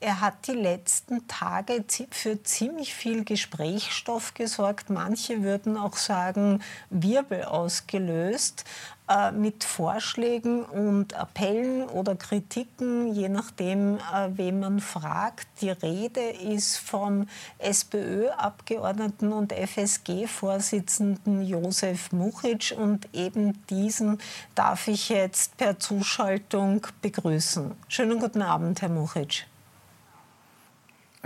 Er 0.00 0.20
hat 0.20 0.46
die 0.46 0.52
letzten 0.52 1.26
Tage 1.26 1.84
für 2.10 2.40
ziemlich 2.44 2.94
viel 2.94 3.24
Gesprächsstoff 3.24 4.32
gesorgt. 4.32 4.90
Manche 4.90 5.42
würden 5.42 5.76
auch 5.76 5.96
sagen, 5.96 6.62
Wirbel 6.88 7.42
ausgelöst 7.42 8.64
äh, 9.08 9.32
mit 9.32 9.64
Vorschlägen 9.64 10.62
und 10.64 11.14
Appellen 11.14 11.88
oder 11.88 12.14
Kritiken, 12.14 13.12
je 13.12 13.28
nachdem, 13.28 13.96
äh, 13.96 14.28
wen 14.34 14.60
man 14.60 14.78
fragt. 14.78 15.48
Die 15.62 15.70
Rede 15.70 16.20
ist 16.20 16.76
vom 16.76 17.26
SPÖ-Abgeordneten 17.58 19.32
und 19.32 19.52
FSG-Vorsitzenden 19.52 21.42
Josef 21.42 22.12
Muchic 22.12 22.72
und 22.78 23.12
eben 23.12 23.66
diesen 23.66 24.20
darf 24.54 24.86
ich 24.86 25.08
jetzt 25.08 25.56
per 25.56 25.80
Zuschaltung 25.80 26.86
begrüßen. 27.02 27.72
Schönen 27.88 28.20
guten 28.20 28.42
Abend, 28.42 28.80
Herr 28.80 28.90
Muchic. 28.90 29.46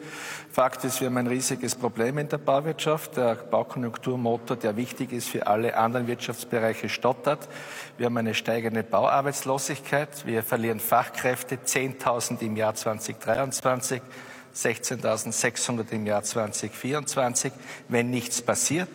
Fakt 0.51 0.83
ist, 0.83 1.01
wir 1.01 1.07
haben 1.07 1.17
ein 1.17 1.25
riesiges 1.27 1.73
Problem 1.75 2.19
in 2.19 2.29
der 2.29 2.37
Bauwirtschaft. 2.37 3.17
Der 3.17 3.33
Baukonjunkturmotor, 3.35 4.57
der 4.57 4.77
wichtig 4.77 5.11
ist 5.13 5.29
für 5.29 5.47
alle 5.47 5.75
anderen 5.75 6.05
Wirtschaftsbereiche, 6.07 6.89
stottert. 6.89 7.49
Wir 7.97 8.05
haben 8.05 8.17
eine 8.17 8.35
steigende 8.35 8.83
Bauarbeitslosigkeit. 8.83 10.25
Wir 10.25 10.43
verlieren 10.43 10.79
Fachkräfte, 10.79 11.55
10.000 11.55 12.41
im 12.41 12.55
Jahr 12.55 12.75
2023. 12.75 14.01
16.600 14.53 15.91
im 15.91 16.05
Jahr 16.05 16.23
2024, 16.23 17.53
wenn 17.87 18.09
nichts 18.09 18.41
passiert. 18.41 18.89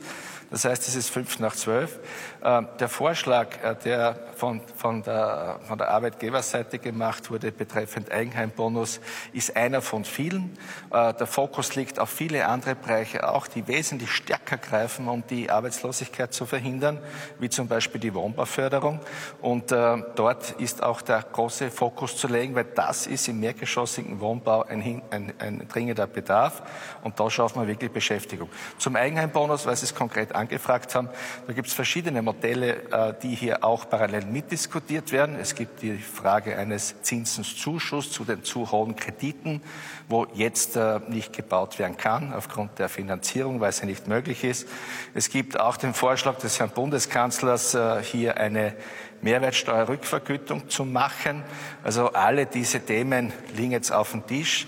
Das 0.51 0.65
heißt, 0.65 0.87
es 0.87 0.95
ist 0.95 1.11
fünf 1.11 1.41
nach 1.41 1.55
zwölf. 1.55 1.99
Ähm, 2.45 2.69
der 2.79 2.89
Vorschlag, 2.89 3.49
äh, 3.65 3.75
der 3.85 4.17
von, 4.37 4.61
von, 4.77 5.03
der, 5.03 5.59
von 5.67 5.79
der 5.79 5.91
Arbeitgeberseite 5.91 6.79
gemacht 6.79 7.31
wurde 7.31 7.51
betreffend 7.51 8.13
Eigenheimbonus, 8.13 9.01
ist 9.33 9.57
einer 9.57 9.83
von 9.83 10.05
vielen. 10.05 10.57
Äh, 10.93 11.15
der 11.15 11.27
Fokus 11.27 11.75
liegt 11.75 11.99
auf 11.99 12.11
viele 12.11 12.47
andere 12.47 12.77
Bereiche 12.77 13.29
auch, 13.29 13.49
die 13.49 13.67
wesentlich 13.67 14.13
stärker 14.13 14.57
greifen, 14.59 15.09
um 15.09 15.27
die 15.27 15.51
Arbeitslosigkeit 15.51 16.33
zu 16.33 16.47
verhindern, 16.47 17.01
wie 17.41 17.49
zum 17.49 17.67
Beispiel 17.67 18.01
die 18.01 18.15
Wohnbauförderung. 18.15 19.01
Und 19.41 19.73
äh, 19.73 20.03
dort 20.15 20.53
ist 20.53 20.83
auch 20.83 21.03
der 21.03 21.23
große 21.23 21.71
Fokus 21.71 22.17
zu 22.17 22.29
legen, 22.29 22.55
weil 22.55 22.67
das 22.75 23.09
ist 23.09 23.27
im 23.27 23.41
mehrgeschossigen 23.41 24.21
Wohnbau 24.21 24.63
ein, 24.63 25.03
ein, 25.11 25.33
ein 25.39 25.67
dringender 25.69 26.07
Bedarf. 26.07 26.63
Und 27.03 27.19
da 27.19 27.29
schaffen 27.29 27.63
wir 27.63 27.67
wirklich 27.67 27.91
Beschäftigung. 27.91 28.49
Zum 28.79 28.95
Eigenheimbonus, 28.95 29.65
Sie 29.65 29.71
es 29.71 29.95
konkret 29.95 30.36
angefragt 30.37 30.95
haben, 30.95 31.09
da 31.47 31.53
gibt 31.53 31.69
es 31.69 31.75
verschiedene 31.75 32.23
Modelle. 32.23 32.77
Äh, 32.97 33.15
die 33.23 33.35
hier 33.35 33.65
auch 33.65 33.89
parallel 33.89 34.27
mitdiskutiert 34.27 35.13
werden. 35.13 35.37
Es 35.41 35.55
gibt 35.55 35.83
die 35.83 35.97
Frage 35.97 36.57
eines 36.57 37.03
Zinseszuschusses 37.03 38.13
zu 38.13 38.25
den 38.25 38.45
zu 38.45 38.71
hohen 38.71 38.97
Krediten, 38.97 39.61
wo 40.09 40.27
jetzt 40.35 40.77
äh, 40.77 41.01
nicht 41.09 41.33
gebaut 41.33 41.79
werden 41.79 41.97
kann 41.97 42.33
aufgrund 42.33 42.79
der 42.79 42.89
Finanzierung, 42.89 43.61
weil 43.61 43.73
sie 43.73 43.87
nicht 43.87 44.07
möglich 44.07 44.45
ist. 44.45 44.69
Es 45.15 45.31
gibt 45.31 45.59
auch 45.59 45.77
den 45.77 45.95
Vorschlag 45.95 46.37
des 46.39 46.61
Herrn 46.61 46.71
Bundeskanzlers, 46.71 47.75
äh, 47.75 48.03
hier 48.03 48.37
eine 48.37 48.75
Mehrwertsteuerrückvergütung 49.23 50.69
zu 50.69 50.85
machen. 50.85 51.43
Also 51.83 52.13
alle 52.13 52.47
diese 52.47 52.81
Themen 52.81 53.33
liegen 53.57 53.73
jetzt 53.73 53.91
auf 53.91 54.13
dem 54.13 54.27
Tisch. 54.27 54.67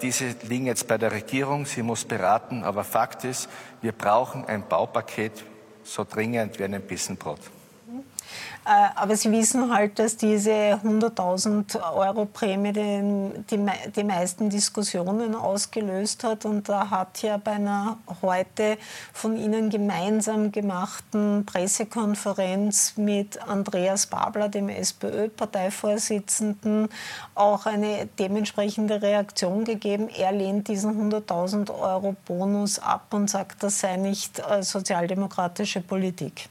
Diese 0.00 0.34
liegen 0.48 0.64
jetzt 0.64 0.88
bei 0.88 0.96
der 0.96 1.12
Regierung. 1.12 1.66
Sie 1.66 1.82
muss 1.82 2.06
beraten. 2.06 2.64
Aber 2.64 2.84
Fakt 2.84 3.24
ist, 3.24 3.50
wir 3.86 3.92
brauchen 3.92 4.44
ein 4.46 4.66
Baupaket 4.66 5.44
so 5.84 6.02
dringend 6.02 6.58
wie 6.58 6.64
einen 6.64 6.82
Bissen 6.82 7.16
Brot. 7.16 7.38
Äh, 8.66 8.88
aber 8.96 9.16
Sie 9.16 9.30
wissen 9.30 9.72
halt, 9.72 10.00
dass 10.00 10.16
diese 10.16 10.50
100.000 10.50 11.94
Euro 11.94 12.24
Prämie 12.24 12.72
die, 12.72 13.38
die, 13.94 14.04
meisten 14.04 14.50
Diskussionen 14.50 15.36
ausgelöst 15.36 16.24
hat. 16.24 16.44
Und 16.44 16.68
da 16.68 16.90
hat 16.90 17.22
ja 17.22 17.36
bei 17.36 17.52
einer 17.52 17.98
heute 18.22 18.76
von 19.12 19.36
Ihnen 19.36 19.70
gemeinsam 19.70 20.50
gemachten 20.50 21.46
Pressekonferenz 21.46 22.94
mit 22.96 23.40
Andreas 23.46 24.08
Babler, 24.08 24.48
dem 24.48 24.68
SPÖ-Parteivorsitzenden, 24.68 26.88
auch 27.36 27.66
eine 27.66 28.08
dementsprechende 28.18 29.00
Reaktion 29.00 29.64
gegeben. 29.64 30.08
Er 30.08 30.32
lehnt 30.32 30.66
diesen 30.66 31.12
100.000 31.12 31.70
Euro 31.70 32.16
Bonus 32.26 32.80
ab 32.80 33.06
und 33.12 33.30
sagt, 33.30 33.62
das 33.62 33.78
sei 33.78 33.96
nicht 33.96 34.40
äh, 34.40 34.64
sozialdemokratische 34.64 35.82
Politik. 35.82 36.48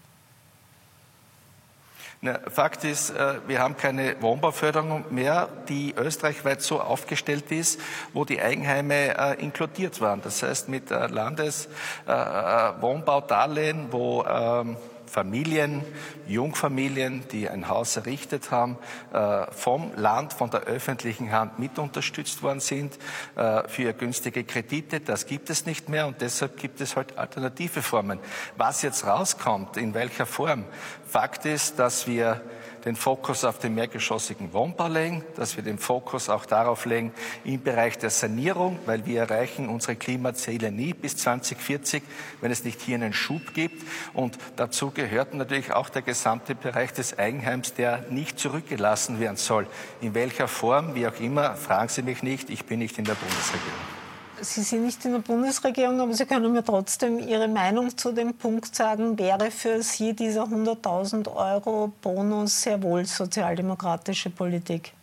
Na, 2.25 2.40
Fakt 2.50 2.84
ist, 2.84 3.12
äh, 3.12 3.36
wir 3.46 3.59
haben 3.59 3.78
keine 3.78 4.19
Wohnbauförderung 4.19 5.06
mehr, 5.12 5.47
die 5.69 5.94
österreichweit 5.96 6.63
so 6.63 6.81
aufgestellt 6.81 7.52
ist, 7.52 7.80
wo 8.13 8.25
die 8.25 8.41
Eigenheime 8.41 9.16
äh, 9.16 9.40
inkludiert 9.40 10.02
waren. 10.02 10.24
Das 10.24 10.41
heißt 10.41 10.68
mit 10.68 10.90
äh, 10.90 11.06
Landeswohnbaudarlehen, 11.06 13.90
wo 13.91 14.24
ähm, 14.24 14.75
Familien, 15.08 15.84
Jungfamilien, 16.28 17.24
die 17.32 17.50
ein 17.50 17.68
Haus 17.68 17.98
errichtet 17.98 18.52
haben, 18.52 18.78
äh, 19.14 19.52
vom 19.52 19.92
Land, 19.96 20.34
von 20.34 20.50
der 20.50 20.62
öffentlichen 20.62 21.32
Hand 21.32 21.60
mit 21.60 21.80
unterstützt 21.80 22.44
worden 22.44 22.60
sind 22.60 22.98
äh, 23.36 23.68
für 23.68 23.94
günstige 23.94 24.44
Kredite. 24.44 25.00
Das 25.00 25.26
gibt 25.26 25.50
es 25.50 25.66
nicht 25.66 25.90
mehr 25.90 26.08
und 26.08 26.22
deshalb 26.22 26.58
gibt 26.58 26.82
es 26.82 26.96
halt 26.96 27.18
alternative 27.18 27.82
Formen. 27.82 28.20
Was 28.58 28.82
jetzt 28.82 29.06
rauskommt, 29.06 29.78
in 29.78 29.94
welcher 29.94 30.26
Form, 30.26 30.66
Fakt 31.08 31.46
ist, 31.46 31.80
dass 31.80 32.08
wir 32.08 32.42
den 32.85 32.96
Fokus 32.96 33.44
auf 33.44 33.57
den 33.59 33.73
mehrgeschossigen 33.73 34.53
Wohnbau 34.53 34.88
legen, 34.88 35.23
dass 35.35 35.56
wir 35.56 35.63
den 35.63 35.79
Fokus 35.79 36.29
auch 36.29 36.46
darauf 36.46 36.85
legen 36.85 37.12
im 37.44 37.62
Bereich 37.62 37.97
der 37.97 38.12
Sanierung, 38.12 38.78
weil 38.85 39.06
wir 39.06 39.22
erreichen 39.22 39.68
unsere 39.68 39.96
Klimaziele 39.96 40.72
nie 40.72 40.94
bis 40.94 41.18
2040, 41.18 42.03
wenn 42.41 42.51
es 42.51 42.63
nicht 42.63 42.81
hier 42.81 42.95
einen 42.95 43.13
Schub 43.13 43.53
gibt. 43.53 43.84
Und 44.13 44.38
dazu 44.56 44.91
gehört 44.91 45.34
natürlich 45.34 45.74
auch 45.74 45.90
der 45.90 46.03
gesamte 46.03 46.53
Bereich 46.53 46.94
des 46.94 47.18
Eigenheims, 47.18 47.74
der 47.74 48.06
nicht 48.09 48.40
zurückgelassen 48.40 49.19
werden 49.19 49.38
soll. 49.38 49.68
In 50.01 50.13
welcher 50.13 50.47
Form, 50.47 50.94
wie 50.94 51.07
auch 51.07 51.19
immer, 51.19 51.56
fragen 51.56 51.90
Sie 51.90 52.03
mich 52.03 52.22
nicht, 52.22 52.50
ich 52.50 52.66
bin 52.66 52.79
nicht 52.79 53.00
in 53.00 53.06
der 53.06 53.16
Bundesregierung. 53.16 54.05
Sie 54.45 54.61
sind 54.61 54.85
nicht 54.85 55.03
in 55.06 55.13
der 55.13 55.19
Bundesregierung, 55.19 56.00
aber 56.00 56.13
Sie 56.13 56.25
können 56.25 56.53
mir 56.53 56.63
trotzdem 56.63 57.17
Ihre 57.17 57.47
Meinung 57.47 57.97
zu 57.97 58.11
dem 58.11 58.35
Punkt 58.35 58.75
sagen. 58.75 59.17
Wäre 59.17 59.50
für 59.50 59.81
Sie 59.81 60.13
dieser 60.13 60.44
100.000 60.44 61.35
Euro 61.35 61.91
Bonus 62.01 62.61
sehr 62.61 62.81
wohl 62.83 63.06
sozialdemokratische 63.06 64.29
Politik? 64.29 64.94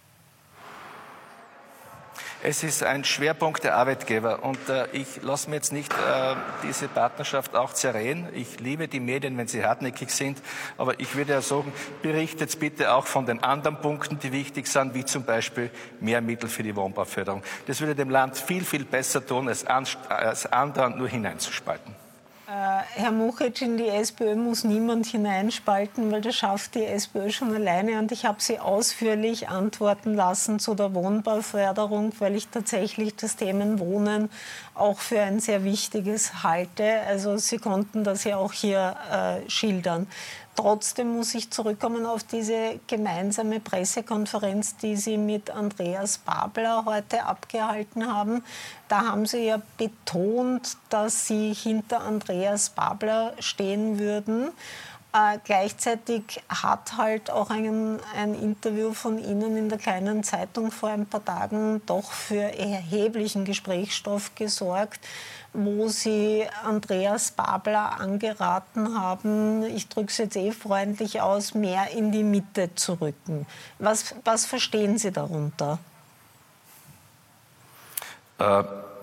Es 2.44 2.64
ist 2.64 2.82
ein 2.82 3.04
Schwerpunkt 3.04 3.62
der 3.62 3.76
Arbeitgeber 3.76 4.42
und 4.42 4.68
äh, 4.68 4.88
ich 4.90 5.22
lasse 5.22 5.48
mir 5.48 5.56
jetzt 5.56 5.72
nicht 5.72 5.92
äh, 5.92 6.34
diese 6.64 6.88
Partnerschaft 6.88 7.54
auch 7.54 7.72
zerreden. 7.72 8.26
Ich 8.34 8.58
liebe 8.58 8.88
die 8.88 8.98
Medien, 8.98 9.38
wenn 9.38 9.46
sie 9.46 9.64
hartnäckig 9.64 10.10
sind, 10.10 10.42
aber 10.76 10.98
ich 10.98 11.14
würde 11.14 11.34
ja 11.34 11.40
sagen, 11.40 11.72
berichtet 12.02 12.58
bitte 12.58 12.94
auch 12.94 13.06
von 13.06 13.26
den 13.26 13.44
anderen 13.44 13.76
Punkten, 13.80 14.18
die 14.18 14.32
wichtig 14.32 14.66
sind, 14.66 14.92
wie 14.92 15.04
zum 15.04 15.22
Beispiel 15.22 15.70
mehr 16.00 16.20
Mittel 16.20 16.48
für 16.48 16.64
die 16.64 16.74
Wohnbauförderung. 16.74 17.44
Das 17.68 17.80
würde 17.80 17.94
dem 17.94 18.10
Land 18.10 18.36
viel, 18.36 18.64
viel 18.64 18.86
besser 18.86 19.24
tun, 19.24 19.46
als, 19.46 19.64
als 20.08 20.46
anderen 20.46 20.98
nur 20.98 21.08
hineinzuspalten. 21.08 21.94
Äh, 22.52 23.00
Herr 23.00 23.12
Muchic, 23.12 23.62
in 23.62 23.78
die 23.78 23.88
SPÖ 23.88 24.34
muss 24.34 24.62
niemand 24.62 25.06
hineinspalten, 25.06 26.12
weil 26.12 26.20
das 26.20 26.34
schafft 26.34 26.74
die 26.74 26.84
SPÖ 26.84 27.30
schon 27.30 27.54
alleine. 27.54 27.98
Und 27.98 28.12
ich 28.12 28.26
habe 28.26 28.42
Sie 28.42 28.58
ausführlich 28.58 29.48
antworten 29.48 30.12
lassen 30.12 30.58
zu 30.58 30.74
der 30.74 30.92
Wohnbauförderung, 30.92 32.12
weil 32.18 32.36
ich 32.36 32.48
tatsächlich 32.48 33.16
das 33.16 33.36
Thema 33.36 33.78
Wohnen 33.78 34.28
auch 34.74 34.98
für 34.98 35.20
ein 35.20 35.40
sehr 35.40 35.64
wichtiges 35.64 36.42
halte. 36.42 37.00
Also 37.08 37.38
Sie 37.38 37.56
konnten 37.56 38.04
das 38.04 38.24
ja 38.24 38.36
auch 38.36 38.52
hier 38.52 38.96
äh, 39.10 39.48
schildern. 39.48 40.06
Trotzdem 40.56 41.16
muss 41.16 41.34
ich 41.34 41.50
zurückkommen 41.50 42.06
auf 42.06 42.24
diese 42.24 42.80
gemeinsame 42.86 43.60
Pressekonferenz, 43.60 44.76
die 44.76 44.96
Sie 44.96 45.16
mit 45.16 45.50
Andreas 45.50 46.18
Babler 46.18 46.84
heute 46.84 47.24
abgehalten 47.24 48.12
haben. 48.12 48.44
Da 48.88 49.06
haben 49.06 49.26
Sie 49.26 49.46
ja 49.46 49.60
betont, 49.78 50.76
dass 50.88 51.26
Sie 51.26 51.52
hinter 51.52 52.02
Andreas 52.02 52.70
Babler 52.70 53.34
stehen 53.38 53.98
würden. 53.98 54.50
Äh, 55.14 55.38
gleichzeitig 55.44 56.40
hat 56.48 56.96
halt 56.96 57.30
auch 57.30 57.50
ein, 57.50 58.00
ein, 58.16 58.34
Interview 58.34 58.94
von 58.94 59.18
Ihnen 59.18 59.58
in 59.58 59.68
der 59.68 59.76
kleinen 59.76 60.24
Zeitung 60.24 60.70
vor 60.70 60.88
ein 60.88 61.04
paar 61.04 61.22
Tagen 61.22 61.82
doch 61.84 62.12
für 62.12 62.40
erheblichen 62.58 63.44
Gesprächsstoff 63.44 64.34
gesorgt, 64.34 65.00
wo 65.52 65.88
Sie 65.88 66.46
Andreas 66.64 67.32
Babler 67.32 68.00
angeraten 68.00 68.98
haben, 68.98 69.64
ich 69.64 69.86
drücke 69.88 70.08
es 70.08 70.16
jetzt 70.16 70.36
eh 70.36 70.50
freundlich 70.50 71.20
aus, 71.20 71.52
mehr 71.52 71.90
in 71.90 72.10
die 72.10 72.24
Mitte 72.24 72.74
zu 72.74 72.94
rücken. 72.94 73.46
Was, 73.78 74.14
was 74.24 74.46
verstehen 74.46 74.96
Sie 74.96 75.12
darunter? 75.12 75.78
Äh 78.38 78.62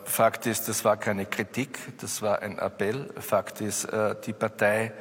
Fakt 0.10 0.48
ist, 0.48 0.68
das 0.68 0.84
war 0.84 0.98
keine 0.98 1.28
Kritik, 1.28 1.78
das 2.02 2.24
war 2.24 2.42
ein 2.42 2.58
Appell. 2.58 3.10
Fakt 3.20 3.62
ist, 3.62 3.86
äh, 3.86 4.16
die 4.26 4.34
Partei 4.34 4.92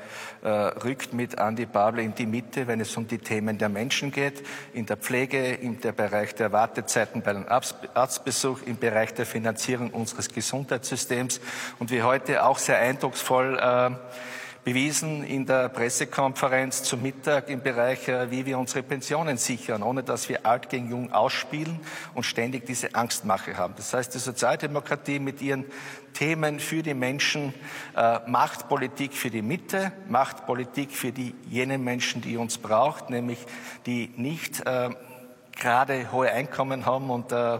äh, 0.42 0.48
rückt 0.48 1.14
mit 1.14 1.38
Andi 1.38 1.64
Babel 1.64 2.00
in 2.04 2.14
die 2.14 2.26
Mitte, 2.26 2.66
wenn 2.66 2.80
es 2.80 2.94
um 2.96 3.08
die 3.08 3.16
Themen 3.16 3.56
der 3.56 3.70
Menschen 3.70 4.12
geht, 4.12 4.44
in 4.74 4.84
der 4.84 4.98
Pflege, 4.98 5.54
im 5.54 5.78
Bereich 5.78 6.34
der 6.34 6.52
Wartezeiten 6.52 7.22
bei 7.22 7.30
einem 7.30 7.46
Arztbesuch, 7.48 8.60
im 8.66 8.76
Bereich 8.76 9.14
der 9.14 9.24
Finanzierung 9.24 9.90
unseres 9.90 10.28
Gesundheitssystems 10.28 11.40
und 11.78 11.90
wie 11.90 12.02
heute 12.02 12.44
auch 12.44 12.58
sehr 12.58 12.78
eindrucksvoll 12.78 13.58
äh, 13.58 13.90
bewiesen 14.68 15.24
in 15.24 15.46
der 15.46 15.70
Pressekonferenz 15.70 16.82
zum 16.82 17.00
Mittag 17.00 17.48
im 17.48 17.62
Bereich, 17.62 18.06
äh, 18.06 18.30
wie 18.30 18.44
wir 18.44 18.58
unsere 18.58 18.82
Pensionen 18.82 19.38
sichern, 19.38 19.82
ohne 19.82 20.02
dass 20.02 20.28
wir 20.28 20.44
alt 20.44 20.68
gegen 20.68 20.90
jung 20.90 21.10
ausspielen 21.10 21.80
und 22.12 22.24
ständig 22.24 22.66
diese 22.66 22.94
Angstmache 22.94 23.56
haben. 23.56 23.72
Das 23.78 23.94
heißt, 23.94 24.12
die 24.12 24.18
Sozialdemokratie 24.18 25.20
mit 25.20 25.40
ihren 25.40 25.64
Themen 26.12 26.60
für 26.60 26.82
die 26.82 26.92
Menschen 26.92 27.54
äh, 27.96 28.18
macht 28.26 28.68
Politik 28.68 29.14
für 29.14 29.30
die 29.30 29.40
Mitte, 29.40 29.90
macht 30.06 30.44
Politik 30.44 30.92
für 30.92 31.12
die 31.12 31.34
jenen 31.48 31.82
Menschen, 31.82 32.20
die 32.20 32.36
uns 32.36 32.58
braucht, 32.58 33.08
nämlich 33.08 33.38
die 33.86 34.12
nicht 34.18 34.66
äh, 34.66 34.90
gerade 35.58 36.12
hohe 36.12 36.30
Einkommen 36.30 36.84
haben 36.84 37.08
und 37.08 37.32
äh, 37.32 37.58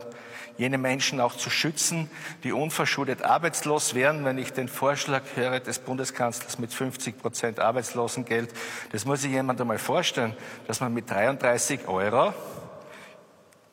jene 0.58 0.76
Menschen 0.76 1.20
auch 1.20 1.37
zu 1.37 1.49
schützen, 1.49 2.10
die 2.44 2.52
unverschuldet 2.52 3.22
arbeitslos 3.22 3.94
wären. 3.94 4.25
Wenn 4.25 4.37
ich 4.38 4.52
den 4.52 4.69
Vorschlag 4.69 5.22
höre 5.37 5.60
des 5.60 5.78
Bundeskanzlers 5.78 6.58
mit 6.58 6.75
50 6.75 7.19
Prozent 7.19 7.60
Arbeitslosengeld, 7.60 8.50
das 8.93 9.06
muss 9.06 9.22
sich 9.22 9.31
jemand 9.31 9.60
einmal 9.60 9.78
vorstellen, 9.78 10.34
dass 10.66 10.81
man 10.81 10.93
mit 10.93 11.08
33 11.08 11.88
Euro 11.88 12.34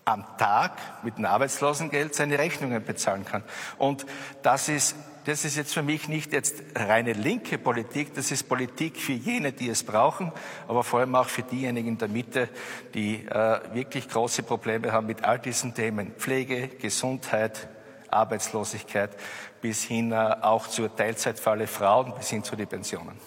am 0.05 0.23
Tag 0.37 0.73
mit 1.03 1.17
dem 1.17 1.25
Arbeitslosengeld 1.25 2.13
seine 2.13 2.37
Rechnungen 2.37 2.83
bezahlen 2.83 3.25
kann. 3.25 3.43
Und 3.77 4.05
das 4.43 4.69
ist 4.69 4.95
das 5.25 5.43
ist 5.43 5.55
jetzt 5.55 5.73
für 5.73 5.81
mich 5.81 6.07
nicht 6.07 6.33
jetzt 6.33 6.61
reine 6.75 7.13
linke 7.13 7.57
Politik, 7.57 8.13
das 8.13 8.29
ist 8.29 8.43
Politik 8.43 8.97
für 8.97 9.13
jene, 9.13 9.53
die 9.53 9.69
es 9.69 9.83
brauchen, 9.83 10.31
aber 10.67 10.83
vor 10.83 10.99
allem 10.99 11.15
auch 11.15 11.27
für 11.27 11.41
diejenigen 11.41 11.89
in 11.89 11.97
der 11.97 12.09
Mitte, 12.09 12.47
die 12.93 13.25
äh, 13.25 13.59
wirklich 13.73 14.07
große 14.07 14.43
Probleme 14.43 14.91
haben 14.91 15.07
mit 15.07 15.23
all 15.23 15.39
diesen 15.39 15.73
Themen 15.73 16.11
Pflege, 16.11 16.67
Gesundheit, 16.67 17.67
Arbeitslosigkeit 18.11 19.17
bis 19.61 19.81
hin 19.81 20.11
äh, 20.11 20.15
auch 20.41 20.67
zur 20.67 20.95
Teilzeitfalle 20.95 21.65
Frauen 21.65 22.13
bis 22.15 22.29
hin 22.29 22.43
zu 22.43 22.55
den 22.55 22.67
Pensionen. 22.67 23.19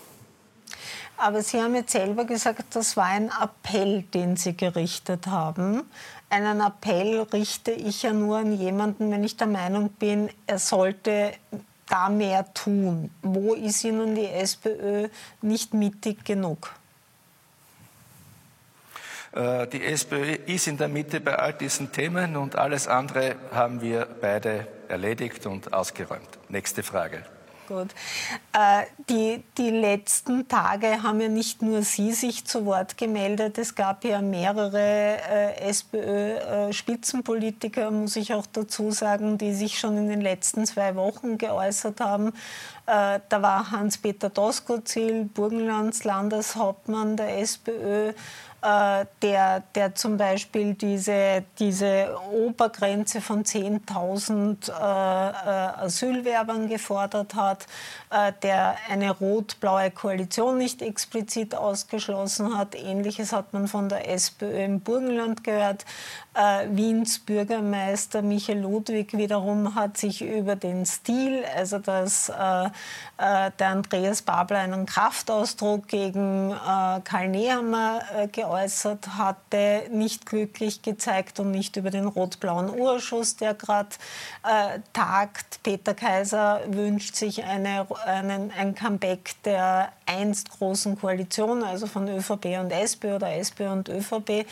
Aber 1.16 1.42
Sie 1.42 1.60
haben 1.60 1.74
jetzt 1.74 1.90
selber 1.90 2.24
gesagt, 2.24 2.76
das 2.76 2.96
war 2.96 3.06
ein 3.06 3.32
Appell, 3.42 4.02
den 4.02 4.36
Sie 4.36 4.56
gerichtet 4.56 5.26
haben. 5.26 5.82
Einen 6.30 6.60
Appell 6.60 7.22
richte 7.32 7.70
ich 7.70 8.02
ja 8.02 8.12
nur 8.12 8.38
an 8.38 8.52
jemanden, 8.52 9.10
wenn 9.10 9.24
ich 9.24 9.36
der 9.36 9.46
Meinung 9.46 9.88
bin, 9.90 10.28
er 10.46 10.58
sollte 10.58 11.32
da 11.88 12.10
mehr 12.10 12.52
tun? 12.52 13.10
Wo 13.22 13.54
ist 13.54 13.82
Ihnen 13.84 14.14
die 14.14 14.26
SPÖ 14.26 15.08
nicht 15.40 15.72
mittig 15.72 16.24
genug? 16.24 16.74
Äh, 19.32 19.66
die 19.68 19.84
SPÖ 19.84 20.34
ist 20.46 20.66
in 20.66 20.76
der 20.76 20.88
Mitte 20.88 21.20
bei 21.20 21.38
all 21.38 21.54
diesen 21.54 21.92
Themen 21.92 22.36
und 22.36 22.56
alles 22.56 22.88
andere 22.88 23.36
haben 23.52 23.80
wir 23.80 24.06
beide 24.20 24.66
erledigt 24.88 25.46
und 25.46 25.72
ausgeräumt. 25.72 26.38
Nächste 26.48 26.82
Frage. 26.82 27.24
Gut. 27.68 27.88
Äh, 28.54 28.84
die, 29.10 29.44
die 29.58 29.68
letzten 29.68 30.48
Tage 30.48 31.02
haben 31.02 31.20
ja 31.20 31.28
nicht 31.28 31.60
nur 31.60 31.82
Sie 31.82 32.12
sich 32.12 32.46
zu 32.46 32.64
Wort 32.64 32.96
gemeldet. 32.96 33.58
Es 33.58 33.74
gab 33.74 34.04
ja 34.04 34.22
mehrere 34.22 35.18
äh, 35.30 35.68
SPÖ-Spitzenpolitiker, 35.68 37.88
äh, 37.88 37.90
muss 37.90 38.16
ich 38.16 38.32
auch 38.32 38.46
dazu 38.50 38.90
sagen, 38.90 39.36
die 39.36 39.52
sich 39.52 39.78
schon 39.78 39.98
in 39.98 40.08
den 40.08 40.22
letzten 40.22 40.64
zwei 40.64 40.96
Wochen 40.96 41.36
geäußert 41.36 42.00
haben. 42.00 42.28
Äh, 42.86 43.20
da 43.28 43.42
war 43.42 43.70
Hans-Peter 43.70 44.30
Doskozil, 44.30 45.26
Burgenlands 45.26 46.04
Landeshauptmann 46.04 47.18
der 47.18 47.40
SPÖ, 47.40 48.14
äh, 48.60 49.06
der, 49.22 49.62
der 49.74 49.94
zum 49.94 50.16
Beispiel 50.16 50.74
diese, 50.74 51.44
diese 51.58 52.16
Obergrenze 52.32 53.20
von 53.20 53.44
10.000 53.44 54.68
äh, 54.68 54.72
äh, 54.72 55.84
Asylwerbern 55.84 56.68
gefordert 56.68 57.34
hat, 57.34 57.66
äh, 58.10 58.32
der 58.42 58.76
eine 58.90 59.10
rot-blaue 59.10 59.90
Koalition 59.92 60.58
nicht 60.58 60.82
explizit 60.82 61.54
ausgeschlossen 61.54 62.58
hat. 62.58 62.74
Ähnliches 62.74 63.32
hat 63.32 63.52
man 63.52 63.68
von 63.68 63.88
der 63.88 64.10
SPÖ 64.10 64.64
im 64.64 64.80
Burgenland 64.80 65.44
gehört. 65.44 65.84
Äh, 66.38 66.68
Wiens 66.70 67.18
Bürgermeister 67.18 68.22
Michael 68.22 68.60
Ludwig 68.60 69.16
wiederum 69.18 69.74
hat 69.74 69.96
sich 69.96 70.22
über 70.22 70.54
den 70.54 70.86
Stil, 70.86 71.42
also 71.56 71.80
dass 71.80 72.28
äh, 72.28 72.70
der 73.18 73.68
Andreas 73.68 74.22
Babler 74.22 74.60
einen 74.60 74.86
Kraftausdruck 74.86 75.88
gegen 75.88 76.54
Karl 76.54 77.28
Nehammer 77.28 78.02
geäußert 78.30 79.16
hatte, 79.18 79.82
nicht 79.90 80.24
glücklich 80.26 80.82
gezeigt 80.82 81.40
und 81.40 81.50
nicht 81.50 81.76
über 81.76 81.90
den 81.90 82.06
rot-blauen 82.06 82.70
Urschuss, 82.70 83.34
der 83.36 83.54
gerade 83.54 83.88
äh, 84.44 84.78
tagt. 84.92 85.60
Peter 85.64 85.94
Kaiser 85.94 86.60
wünscht 86.68 87.16
sich 87.16 87.42
eine, 87.42 87.88
einen, 88.06 88.52
ein 88.52 88.76
Comeback 88.76 89.34
der 89.44 89.92
einst 90.06 90.50
großen 90.50 90.98
Koalition, 90.98 91.64
also 91.64 91.86
von 91.86 92.08
ÖVP 92.08 92.58
und 92.60 92.70
SPÖ 92.70 93.16
oder 93.16 93.32
SPÖ 93.32 93.70
und 93.70 93.88
ÖVP. 93.88 94.46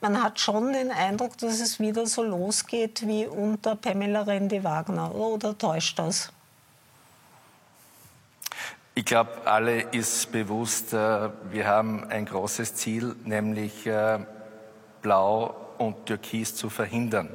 Man 0.00 0.22
hat 0.22 0.38
schon 0.38 0.72
den 0.72 0.92
Eindruck, 0.92 1.36
dass 1.38 1.60
es 1.60 1.80
wieder 1.80 2.06
so 2.06 2.22
losgeht 2.22 3.06
wie 3.06 3.26
unter 3.26 3.74
Pamela 3.74 4.22
Rendi-Wagner. 4.22 5.14
Oder 5.14 5.58
täuscht 5.58 5.98
das? 5.98 6.30
Ich 8.94 9.04
glaube, 9.04 9.30
alle 9.44 9.80
ist 9.92 10.30
bewusst, 10.32 10.92
äh, 10.92 11.30
wir 11.50 11.66
haben 11.66 12.04
ein 12.08 12.26
großes 12.26 12.74
Ziel, 12.74 13.14
nämlich 13.24 13.86
äh, 13.86 14.18
Blau 15.02 15.54
und 15.78 16.06
Türkis 16.06 16.54
zu 16.54 16.70
verhindern. 16.70 17.28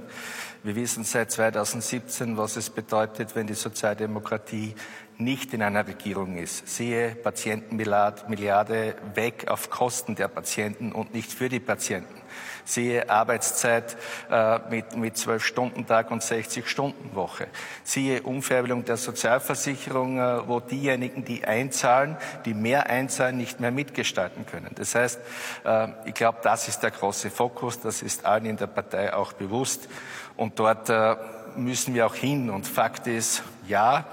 Wir 0.64 0.76
wissen 0.76 1.04
seit 1.04 1.32
2017, 1.32 2.38
was 2.38 2.56
es 2.56 2.70
bedeutet, 2.70 3.36
wenn 3.36 3.48
die 3.48 3.54
Sozialdemokratie 3.54 4.76
nicht 5.18 5.54
in 5.54 5.62
einer 5.62 5.86
Regierung 5.86 6.38
ist. 6.38 6.68
Siehe 6.68 7.16
Patientenmilliarde 7.16 8.96
weg 9.14 9.46
auf 9.48 9.70
Kosten 9.70 10.16
der 10.16 10.30
Patienten 10.30 10.92
und 10.92 11.14
nicht 11.14 11.32
für 11.32 11.50
die 11.50 11.60
Patienten. 11.60 12.23
Siehe 12.66 13.10
Arbeitszeit 13.10 13.98
äh, 14.32 14.60
mit, 14.70 14.96
mit 14.96 15.18
12 15.18 15.44
Stunden 15.44 15.86
Tag 15.86 16.12
und 16.12 16.24
60 16.24 16.68
Stunden 16.68 17.16
Woche. 17.16 17.48
Siehe 17.84 18.22
Umfärbelung 18.24 18.86
der 18.86 18.98
Sozialversicherung, 18.98 20.20
äh, 20.20 20.48
wo 20.48 20.60
diejenigen, 20.60 21.26
die 21.26 21.46
einzahlen, 21.46 22.18
die 22.46 22.54
mehr 22.54 22.90
einzahlen, 22.90 23.38
nicht 23.38 23.60
mehr 23.60 23.72
mitgestalten 23.72 24.46
können. 24.46 24.72
Das 24.76 24.96
heißt, 24.96 25.20
äh, 25.66 25.88
ich 26.06 26.14
glaube, 26.14 26.40
das 26.44 26.68
ist 26.68 26.82
der 26.84 26.92
große 26.92 27.30
Fokus. 27.30 27.80
Das 27.82 28.02
ist 28.02 28.26
allen 28.26 28.46
in 28.46 28.58
der 28.58 28.68
Partei 28.68 29.14
auch 29.14 29.34
bewusst. 29.34 29.90
Und 30.38 30.60
dort 30.60 30.90
äh, 30.90 31.16
müssen 31.56 31.94
wir 31.94 32.06
auch 32.06 32.16
hin. 32.16 32.50
Und 32.50 32.68
Fakt 32.68 33.08
ist, 33.08 33.44
ja, 33.68 34.06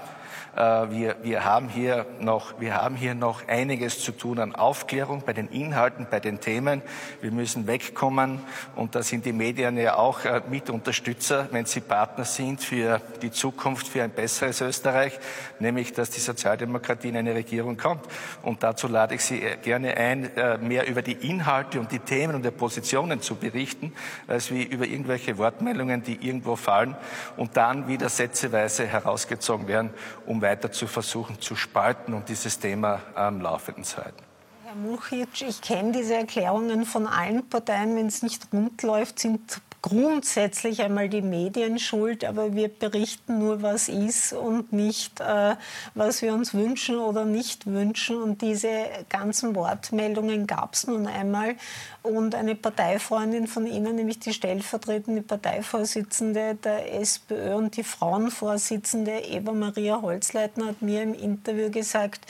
wir, 0.53 1.15
wir, 1.23 1.45
haben 1.45 1.69
hier 1.69 2.05
noch, 2.19 2.59
wir 2.59 2.75
haben 2.75 2.95
hier 2.95 3.15
noch 3.15 3.47
einiges 3.47 3.99
zu 3.99 4.11
tun 4.11 4.39
an 4.39 4.53
Aufklärung 4.53 5.23
bei 5.25 5.31
den 5.31 5.47
Inhalten, 5.47 6.07
bei 6.11 6.19
den 6.19 6.41
Themen. 6.41 6.81
Wir 7.21 7.31
müssen 7.31 7.67
wegkommen 7.67 8.41
und 8.75 8.95
da 8.95 9.01
sind 9.01 9.25
die 9.25 9.31
Medien 9.31 9.77
ja 9.77 9.95
auch 9.95 10.25
äh, 10.25 10.41
Mitunterstützer, 10.49 11.47
wenn 11.51 11.65
sie 11.65 11.79
Partner 11.79 12.25
sind 12.25 12.61
für 12.61 12.99
die 13.21 13.31
Zukunft, 13.31 13.87
für 13.87 14.03
ein 14.03 14.11
besseres 14.11 14.59
Österreich, 14.59 15.17
nämlich 15.59 15.93
dass 15.93 16.09
die 16.09 16.19
Sozialdemokratie 16.19 17.09
in 17.09 17.17
eine 17.17 17.33
Regierung 17.33 17.77
kommt. 17.77 18.05
Und 18.43 18.61
dazu 18.61 18.87
lade 18.87 19.15
ich 19.15 19.23
Sie 19.23 19.41
äh, 19.41 19.55
gerne 19.57 19.95
ein, 19.95 20.29
mehr 20.61 20.87
über 20.87 21.01
die 21.01 21.13
Inhalte 21.13 21.79
und 21.79 21.91
die 21.91 21.99
Themen 21.99 22.35
und 22.35 22.43
die 22.43 22.51
Positionen 22.51 23.21
zu 23.21 23.35
berichten, 23.35 23.93
als 24.27 24.51
wie 24.51 24.63
über 24.63 24.85
irgendwelche 24.85 25.37
Wortmeldungen, 25.37 26.03
die 26.03 26.27
irgendwo 26.27 26.55
fallen 26.55 26.95
und 27.37 27.55
dann 27.55 27.87
wieder 27.87 28.09
sätzeweise 28.09 28.85
herausgezogen 28.85 29.67
werden, 29.67 29.91
um 30.25 30.40
weiter 30.41 30.71
zu 30.71 30.87
versuchen 30.87 31.39
zu 31.39 31.55
spalten 31.55 32.13
und 32.13 32.29
dieses 32.29 32.59
Thema 32.59 33.01
am 33.15 33.41
Laufenden 33.41 33.83
zu 33.83 33.97
halten. 33.97 34.23
Herr 34.65 34.75
Muchic, 34.75 35.41
ich 35.41 35.61
kenne 35.61 35.91
diese 35.91 36.15
Erklärungen 36.15 36.85
von 36.85 37.07
allen 37.07 37.47
Parteien. 37.49 37.95
Wenn 37.95 38.07
es 38.07 38.23
nicht 38.23 38.47
rund 38.53 38.81
läuft, 38.83 39.19
sind 39.19 39.61
grundsätzlich 39.81 40.81
einmal 40.81 41.09
die 41.09 41.21
Medien 41.21 41.79
schuld, 41.79 42.23
aber 42.23 42.53
wir 42.53 42.67
berichten 42.67 43.39
nur, 43.39 43.61
was 43.61 43.89
ist 43.89 44.33
und 44.33 44.71
nicht, 44.71 45.19
äh, 45.19 45.55
was 45.95 46.21
wir 46.21 46.33
uns 46.33 46.53
wünschen 46.53 46.97
oder 46.97 47.25
nicht 47.25 47.65
wünschen. 47.65 48.21
Und 48.21 48.41
diese 48.41 48.69
ganzen 49.09 49.55
Wortmeldungen 49.55 50.45
gab 50.45 50.75
es 50.75 50.85
nun 50.85 51.07
einmal. 51.07 51.55
Und 52.03 52.35
eine 52.35 52.55
Parteifreundin 52.55 53.47
von 53.47 53.65
Ihnen, 53.65 53.95
nämlich 53.95 54.19
die 54.19 54.33
stellvertretende 54.33 55.21
Parteivorsitzende 55.23 56.55
der 56.55 56.99
SPÖ 56.99 57.55
und 57.55 57.75
die 57.77 57.83
Frauenvorsitzende 57.83 59.19
Eva 59.19 59.51
Maria 59.51 60.01
Holzleitner, 60.01 60.67
hat 60.67 60.81
mir 60.81 61.01
im 61.01 61.13
Interview 61.13 61.71
gesagt, 61.71 62.25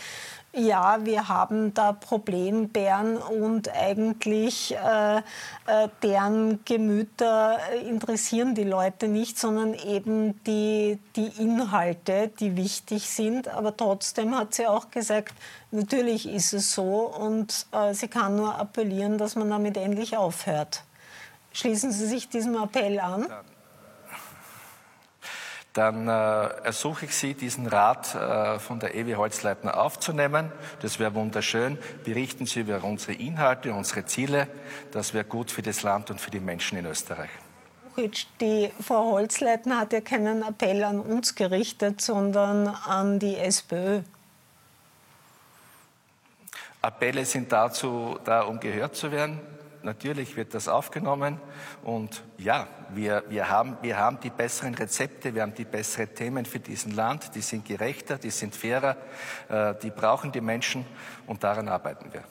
ja, 0.54 1.06
wir 1.06 1.30
haben 1.30 1.74
da 1.74 1.94
Problembären 1.94 3.18
und 3.18 3.70
eigentlich 3.74 4.76
äh, 4.76 5.18
äh, 5.18 5.22
deren 6.04 6.66
Gemüter 6.66 7.58
interessieren 7.88 8.54
die 8.54 8.66
Leute 8.66 9.08
nicht, 9.08 9.40
sondern 9.40 9.74
eben 9.74 10.44
die, 10.44 11.00
die 11.16 11.28
Inhalte, 11.42 12.30
die 12.40 12.58
wichtig 12.58 13.10
sind. 13.10 13.48
Aber 13.48 13.76
trotzdem 13.78 14.38
hat 14.38 14.54
sie 14.54 14.68
auch 14.68 14.92
gesagt, 14.92 15.34
natürlich 15.72 16.28
ist 16.28 16.52
es 16.54 16.74
so 16.74 17.08
und 17.18 17.68
äh, 17.72 17.94
sie 17.94 18.10
kann 18.10 18.36
nur 18.36 18.60
appellieren, 18.60 19.18
dass 19.18 19.36
man 19.36 19.50
damit 19.50 19.78
endlich 19.78 20.18
aufhört. 20.18 20.84
Schließen 21.54 21.92
Sie 21.92 22.08
sich 22.08 22.30
diesem 22.30 22.62
Appell 22.62 23.00
an? 23.00 23.28
Dann 25.74 26.08
äh, 26.10 26.12
ersuche 26.66 27.06
ich 27.06 27.16
Sie, 27.16 27.34
diesen 27.34 27.66
Rat 27.66 28.14
äh, 28.14 28.60
von 28.60 28.80
der 28.80 28.94
Ewi 28.94 29.14
Holzleitner 29.14 29.80
aufzunehmen. 29.80 30.52
Das 30.82 31.00
wäre 31.00 31.14
wunderschön. 31.14 31.78
Berichten 32.04 32.46
Sie 32.46 32.62
über 32.62 32.84
unsere 32.84 33.14
Inhalte, 33.14 33.74
unsere 33.74 34.06
Ziele. 34.06 34.48
Das 34.92 35.14
wäre 35.14 35.24
gut 35.24 35.50
für 35.50 35.62
das 35.62 35.84
Land 35.84 36.10
und 36.10 36.20
für 36.20 36.30
die 36.30 36.42
Menschen 36.42 36.78
in 36.78 36.86
Österreich. 36.86 37.30
Die 38.40 38.72
Frau 38.82 39.12
Holzleitner 39.12 39.80
hat 39.80 39.94
ja 39.94 40.02
keinen 40.02 40.44
Appell 40.44 40.84
an 40.84 41.00
uns 41.00 41.36
gerichtet, 41.36 42.02
sondern 42.02 42.68
an 42.68 43.20
die 43.20 43.38
SPÖ. 43.38 44.02
Appelle 46.82 47.26
sind 47.26 47.52
dazu 47.52 48.18
da, 48.26 48.42
um 48.42 48.60
gehört 48.60 48.96
zu 48.96 49.12
werden 49.12 49.40
natürlich 49.84 50.36
wird 50.36 50.54
das 50.54 50.68
aufgenommen 50.68 51.40
und 51.84 52.24
ja, 52.38 52.68
wir, 52.90 53.24
wir, 53.30 53.50
haben, 53.50 53.78
wir 53.82 53.98
haben 53.98 54.20
die 54.22 54.30
besseren 54.30 54.76
Rezepte, 54.76 55.34
wir 55.34 55.42
haben 55.42 55.54
die 55.54 55.66
besseren 55.66 56.14
Themen 56.14 56.46
für 56.46 56.60
diesen 56.60 56.94
Land, 56.94 57.36
die 57.36 57.42
sind 57.42 57.66
gerechter, 57.66 58.18
die 58.18 58.32
sind 58.32 58.56
fairer, 58.56 58.98
äh, 59.50 59.76
die 59.82 59.90
brauchen 59.90 60.32
die 60.32 60.42
Menschen 60.42 60.86
und 61.28 61.44
daran 61.44 61.68
arbeiten 61.68 62.12
wir. 62.14 62.24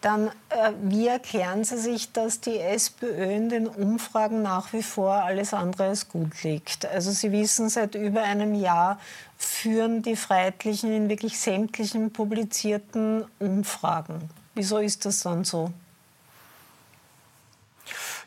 Dann, 0.00 0.28
äh, 0.50 0.72
wie 0.82 1.08
erklären 1.08 1.64
Sie 1.64 1.78
sich, 1.78 2.12
dass 2.12 2.40
die 2.40 2.58
SPÖ 2.58 3.24
in 3.24 3.48
den 3.48 3.66
Umfragen 3.66 4.42
nach 4.42 4.72
wie 4.72 4.82
vor 4.82 5.14
alles 5.14 5.54
andere 5.54 5.84
als 5.84 6.08
gut 6.08 6.42
liegt? 6.42 6.86
Also 6.86 7.10
Sie 7.10 7.32
wissen, 7.32 7.68
seit 7.68 7.94
über 7.94 8.22
einem 8.22 8.54
Jahr 8.54 9.00
führen 9.38 10.02
die 10.02 10.16
Freiheitlichen 10.16 10.92
in 10.92 11.08
wirklich 11.08 11.38
sämtlichen 11.38 12.12
publizierten 12.12 13.24
Umfragen. 13.38 14.30
Wieso 14.54 14.78
ist 14.78 15.06
das 15.06 15.20
dann 15.20 15.44
so? 15.44 15.72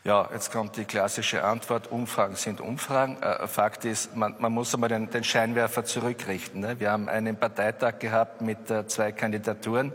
Ja, 0.06 0.30
jetzt 0.32 0.54
kommt 0.54 0.78
die 0.78 0.86
klassische 0.86 1.44
Antwort, 1.44 1.92
Umfragen 1.92 2.36
sind 2.36 2.62
Umfragen. 2.62 3.22
Äh, 3.22 3.48
Fakt 3.48 3.84
ist, 3.84 4.16
man, 4.16 4.34
man 4.40 4.54
muss 4.54 4.74
einmal 4.74 4.88
den, 4.88 5.10
den, 5.10 5.26
Scheinwerfer 5.26 5.84
zurückrichten. 5.84 6.62
Ne? 6.62 6.80
Wir 6.80 6.92
haben 6.92 7.10
einen 7.10 7.36
Parteitag 7.36 8.00
gehabt 8.00 8.42
mit 8.42 8.72
äh, 8.72 8.88
zwei 8.88 9.12
Kandidaturen. 9.12 9.92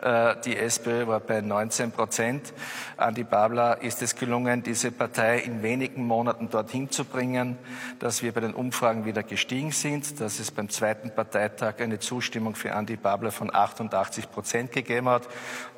Äh, 0.00 0.36
die 0.44 0.56
SPÖ 0.56 1.06
war 1.06 1.20
bei 1.20 1.40
19 1.40 1.90
Prozent. 1.92 2.52
Andi 2.96 3.24
Babler 3.24 3.82
ist 3.82 4.02
es 4.02 4.14
gelungen, 4.14 4.62
diese 4.62 4.90
Partei 4.92 5.38
in 5.38 5.62
wenigen 5.62 6.06
Monaten 6.06 6.50
dorthin 6.50 6.90
zu 6.90 7.04
bringen, 7.04 7.58
dass 7.98 8.22
wir 8.22 8.32
bei 8.32 8.40
den 8.40 8.54
Umfragen 8.54 9.04
wieder 9.04 9.22
gestiegen 9.22 9.72
sind, 9.72 10.20
dass 10.20 10.38
es 10.38 10.50
beim 10.50 10.68
zweiten 10.68 11.14
Parteitag 11.14 11.80
eine 11.80 11.98
Zustimmung 11.98 12.54
für 12.54 12.74
Andi 12.74 12.96
Babler 12.96 13.32
von 13.32 13.54
88 13.54 14.30
Prozent 14.30 14.72
gegeben 14.72 15.08
hat. 15.08 15.28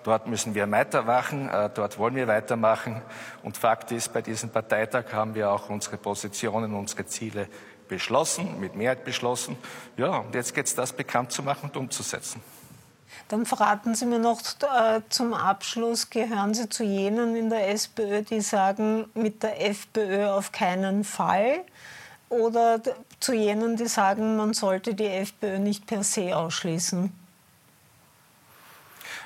Dort 0.03 0.27
müssen 0.27 0.55
wir 0.55 0.71
weitermachen, 0.71 1.49
äh, 1.49 1.71
dort 1.73 1.99
wollen 1.99 2.17
wir 2.17 2.27
weitermachen. 2.27 3.03
Und 3.43 3.57
Fakt 3.57 3.93
ist, 3.93 4.13
bei 4.13 4.23
diesem 4.23 4.51
Parteitag 4.51 5.13
haben 5.13 5.35
wir 5.35 5.51
auch 5.51 5.69
unsere 5.71 5.97
Positionen, 5.97 6.75
unsere 6.75 7.07
Ziele 7.07 7.49
beschlossen, 7.89 8.61
mit 8.61 8.75
Mehrheit 8.75 9.05
beschlossen. 9.05 9.57
Ja, 9.97 10.19
und 10.19 10.35
jetzt 10.35 10.55
geht 10.55 10.67
es, 10.67 10.75
das 10.75 10.93
bekannt 10.93 11.33
zu 11.33 11.43
machen 11.43 11.71
und 11.71 11.77
umzusetzen. 11.77 12.43
Dann 13.29 13.45
verraten 13.45 13.95
Sie 13.95 14.07
mir 14.07 14.19
noch 14.19 14.41
äh, 14.41 15.03
zum 15.11 15.35
Abschluss, 15.35 16.09
gehören 16.09 16.55
Sie 16.55 16.69
zu 16.69 16.83
jenen 16.83 17.37
in 17.37 17.51
der 17.51 17.69
SPÖ, 17.69 18.23
die 18.23 18.41
sagen, 18.41 19.07
mit 19.15 19.43
der 19.43 19.69
FPÖ 19.69 20.29
auf 20.29 20.51
keinen 20.51 21.05
Fall? 21.05 21.65
Oder 22.31 22.81
zu 23.21 23.35
jenen, 23.35 23.77
die 23.77 23.87
sagen, 23.87 24.37
man 24.37 24.55
sollte 24.55 24.95
die 24.95 25.07
FPÖ 25.07 25.59
nicht 25.59 25.87
per 25.87 26.03
se 26.03 26.35
ausschließen? 26.37 27.13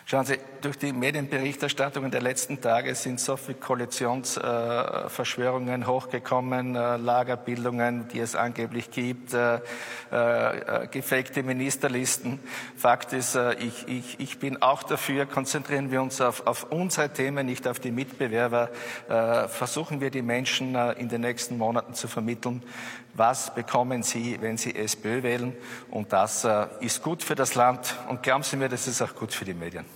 Schauen 0.05 0.25
Sie, 0.25 0.39
durch 0.63 0.79
die 0.79 0.93
Medienberichterstattungen 0.93 2.13
der 2.13 2.23
letzten 2.23 2.61
Tage 2.61 2.95
sind 2.95 3.19
so 3.21 3.37
viele 3.37 3.59
Koalitionsverschwörungen 3.59 5.83
äh, 5.83 5.87
hochgekommen, 5.87 6.77
äh, 6.77 6.97
Lagerbildungen, 6.97 8.07
die 8.09 8.21
es 8.21 8.37
angeblich 8.37 8.91
gibt, 8.91 9.35
äh, 9.35 9.59
gefakte 10.91 11.43
Ministerlisten. 11.43 12.39
Fakt 12.77 13.13
ist, 13.13 13.39
ich, 13.59 13.87
ich, 13.89 14.21
ich 14.21 14.39
bin 14.39 14.63
auch 14.63 14.83
dafür, 14.83 15.27
konzentrieren 15.27 15.91
wir 15.91 16.01
uns 16.01 16.19
auf, 16.21 16.47
auf 16.47 16.71
unsere 16.71 17.11
Themen, 17.11 17.47
nicht 17.47 17.67
auf 17.67 17.81
die 17.81 17.91
Mitbewerber. 17.91 18.71
Versuchen 19.49 20.01
wir 20.01 20.11
die 20.11 20.23
Menschen 20.23 20.75
in 20.75 21.09
den 21.09 21.23
nächsten 21.23 21.59
Monaten 21.59 21.95
zu 21.95 22.07
vermitteln, 22.09 22.63
was 23.15 23.55
bekommen 23.55 24.03
sie, 24.03 24.37
wenn 24.41 24.59
sie 24.59 24.77
SPÖ 24.77 25.23
wählen. 25.23 25.57
Und 25.91 26.13
das 26.13 26.47
ist 26.81 27.03
gut 27.03 27.23
für 27.23 27.35
das 27.35 27.55
Land. 27.55 27.97
Und 28.09 28.23
glauben 28.23 28.43
Sie 28.43 28.57
mir, 28.57 28.69
das 28.69 28.87
ist 28.87 29.01
auch 29.01 29.15
gut 29.15 29.33
für 29.33 29.47
die 29.47 29.55
Medien. 29.55 29.87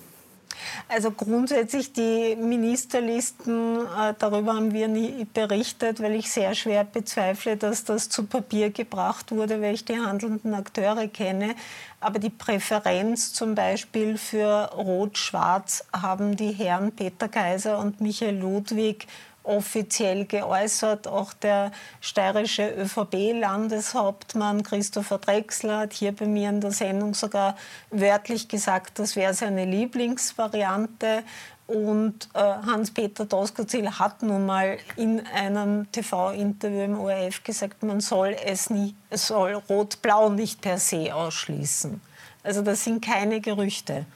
Also 0.88 1.10
grundsätzlich 1.10 1.92
die 1.92 2.36
Ministerlisten, 2.36 3.78
äh, 3.78 4.14
darüber 4.18 4.54
haben 4.54 4.72
wir 4.72 4.88
nie 4.88 5.26
berichtet, 5.32 6.00
weil 6.00 6.14
ich 6.14 6.30
sehr 6.30 6.54
schwer 6.54 6.84
bezweifle, 6.84 7.56
dass 7.56 7.84
das 7.84 8.08
zu 8.08 8.24
Papier 8.24 8.70
gebracht 8.70 9.32
wurde, 9.32 9.60
weil 9.60 9.74
ich 9.74 9.84
die 9.84 9.98
handelnden 9.98 10.54
Akteure 10.54 11.08
kenne. 11.08 11.54
Aber 12.00 12.18
die 12.18 12.30
Präferenz 12.30 13.32
zum 13.32 13.54
Beispiel 13.54 14.18
für 14.18 14.70
Rot-Schwarz 14.74 15.84
haben 15.92 16.36
die 16.36 16.52
Herren 16.52 16.92
Peter 16.92 17.28
Kaiser 17.28 17.78
und 17.78 18.00
Michael 18.00 18.38
Ludwig 18.38 19.06
offiziell 19.46 20.26
geäußert. 20.26 21.06
Auch 21.08 21.32
der 21.32 21.72
steirische 22.00 22.68
ÖVP-Landeshauptmann 22.68 24.62
Christopher 24.62 25.18
Drexler 25.18 25.80
hat 25.80 25.92
hier 25.92 26.12
bei 26.12 26.26
mir 26.26 26.50
in 26.50 26.60
der 26.60 26.72
Sendung 26.72 27.14
sogar 27.14 27.56
wörtlich 27.90 28.48
gesagt, 28.48 28.98
das 28.98 29.16
wäre 29.16 29.34
seine 29.34 29.64
Lieblingsvariante. 29.64 31.22
Und 31.66 32.28
äh, 32.34 32.38
Hans-Peter 32.38 33.24
Doskozil 33.24 33.90
hat 33.90 34.22
nun 34.22 34.46
mal 34.46 34.78
in 34.96 35.26
einem 35.26 35.90
TV-Interview 35.90 36.82
im 36.82 37.00
ORF 37.00 37.42
gesagt, 37.42 37.82
man 37.82 38.00
soll 38.00 38.36
es 38.44 38.70
nie, 38.70 38.94
soll 39.10 39.54
Rot-Blau 39.68 40.28
nicht 40.28 40.60
per 40.60 40.78
se 40.78 41.12
ausschließen. 41.12 42.00
Also 42.44 42.62
das 42.62 42.84
sind 42.84 43.04
keine 43.04 43.40
Gerüchte. 43.40 44.06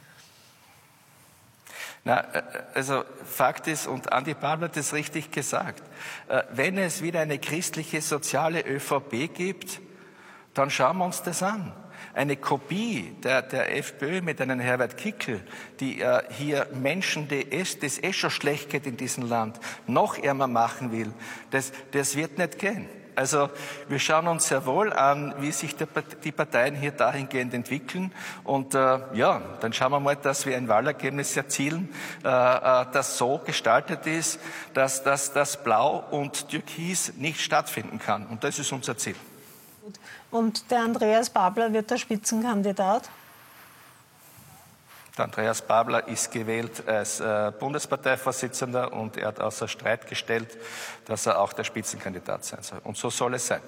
Na, 2.04 2.20
äh, 2.32 2.42
also 2.74 3.04
Fakt 3.24 3.66
ist, 3.66 3.86
und 3.86 4.12
Andi 4.12 4.34
Babler 4.34 4.68
hat 4.68 4.76
es 4.76 4.92
richtig 4.92 5.30
gesagt, 5.30 5.82
äh, 6.28 6.42
wenn 6.52 6.78
es 6.78 7.02
wieder 7.02 7.20
eine 7.20 7.38
christliche 7.38 8.00
soziale 8.00 8.64
ÖVP 8.66 9.32
gibt, 9.34 9.80
dann 10.54 10.70
schauen 10.70 10.98
wir 10.98 11.04
uns 11.04 11.22
das 11.22 11.42
an. 11.42 11.72
Eine 12.12 12.36
Kopie 12.36 13.14
der, 13.22 13.42
der 13.42 13.76
FPÖ 13.76 14.20
mit 14.20 14.40
einem 14.40 14.58
Herbert 14.58 14.96
Kickel, 14.96 15.40
die 15.78 16.00
äh, 16.00 16.22
hier 16.30 16.66
Menschen, 16.74 17.28
die 17.28 17.52
es, 17.52 17.78
das 17.78 18.02
eh 18.02 18.12
schon 18.12 18.30
schlecht 18.30 18.70
geht 18.70 18.86
in 18.86 18.96
diesem 18.96 19.28
Land, 19.28 19.60
noch 19.86 20.18
ärmer 20.18 20.48
machen 20.48 20.92
will, 20.92 21.12
das, 21.50 21.72
das 21.92 22.16
wird 22.16 22.38
nicht 22.38 22.58
gehen. 22.58 22.88
Also 23.14 23.50
wir 23.88 23.98
schauen 23.98 24.26
uns 24.28 24.48
sehr 24.48 24.64
wohl 24.66 24.92
an, 24.92 25.34
wie 25.38 25.52
sich 25.52 25.74
die 25.76 26.32
Parteien 26.32 26.74
hier 26.74 26.92
dahingehend 26.92 27.54
entwickeln. 27.54 28.12
Und 28.44 28.74
äh, 28.74 28.98
ja, 29.14 29.42
dann 29.60 29.72
schauen 29.72 29.92
wir 29.92 30.00
mal, 30.00 30.16
dass 30.16 30.46
wir 30.46 30.56
ein 30.56 30.68
Wahlergebnis 30.68 31.36
erzielen, 31.36 31.88
äh, 32.24 32.28
äh, 32.28 32.86
das 32.92 33.18
so 33.18 33.40
gestaltet 33.44 34.06
ist, 34.06 34.40
dass, 34.74 35.02
dass 35.02 35.32
das 35.32 35.62
Blau 35.62 36.04
und 36.10 36.48
Türkis 36.48 37.12
nicht 37.16 37.40
stattfinden 37.40 37.98
kann. 37.98 38.26
Und 38.26 38.44
das 38.44 38.58
ist 38.58 38.72
unser 38.72 38.96
Ziel. 38.96 39.16
Und 40.30 40.70
der 40.70 40.80
Andreas 40.80 41.30
Babler 41.30 41.72
wird 41.72 41.90
der 41.90 41.98
Spitzenkandidat? 41.98 43.10
Der 45.20 45.26
Andreas 45.26 45.60
Babler 45.60 46.08
ist 46.08 46.32
gewählt 46.32 46.88
als 46.88 47.20
äh, 47.20 47.52
Bundesparteivorsitzender 47.60 48.90
und 48.90 49.18
er 49.18 49.28
hat 49.28 49.38
außer 49.38 49.68
Streit 49.68 50.06
gestellt, 50.08 50.56
dass 51.04 51.26
er 51.26 51.38
auch 51.38 51.52
der 51.52 51.64
Spitzenkandidat 51.64 52.42
sein 52.42 52.62
soll. 52.62 52.80
Und 52.84 52.96
so 52.96 53.10
soll 53.10 53.34
es 53.34 53.46
sein. 53.46 53.60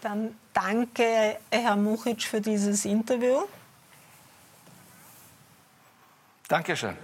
Dann 0.00 0.34
danke, 0.54 1.36
Herr 1.50 1.76
Muchic, 1.76 2.22
für 2.22 2.40
dieses 2.40 2.86
Interview. 2.86 3.42
Dankeschön. 6.48 6.96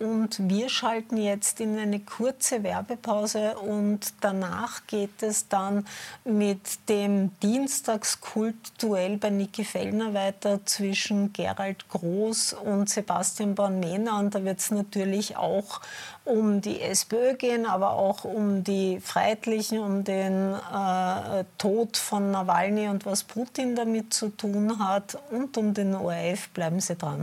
Und 0.00 0.48
wir 0.48 0.68
schalten 0.68 1.16
jetzt 1.16 1.60
in 1.60 1.78
eine 1.78 2.00
kurze 2.00 2.64
Werbepause 2.64 3.56
und 3.56 4.00
danach 4.20 4.86
geht 4.88 5.22
es 5.22 5.48
dann 5.48 5.86
mit 6.24 6.88
dem 6.88 7.30
Dienstagskultduell 7.40 9.18
bei 9.18 9.30
Niki 9.30 9.64
Fellner 9.64 10.12
weiter 10.12 10.66
zwischen 10.66 11.32
Gerald 11.32 11.88
Groß 11.88 12.54
und 12.54 12.90
Sebastian 12.90 13.54
Born-Mehner. 13.54 14.18
Und 14.18 14.34
da 14.34 14.44
wird 14.44 14.58
es 14.58 14.72
natürlich 14.72 15.36
auch 15.36 15.80
um 16.24 16.60
die 16.60 16.80
SPÖ 16.80 17.34
gehen, 17.34 17.64
aber 17.64 17.92
auch 17.92 18.24
um 18.24 18.64
die 18.64 18.98
Freiheitlichen, 18.98 19.78
um 19.78 20.02
den 20.02 20.54
äh, 20.54 21.44
Tod 21.56 21.96
von 21.96 22.32
Nawalny 22.32 22.88
und 22.88 23.06
was 23.06 23.22
Putin 23.22 23.76
damit 23.76 24.12
zu 24.12 24.30
tun 24.30 24.78
hat 24.80 25.16
und 25.30 25.56
um 25.56 25.72
den 25.72 25.94
ORF. 25.94 26.48
Bleiben 26.48 26.80
Sie 26.80 26.96
dran. 26.96 27.22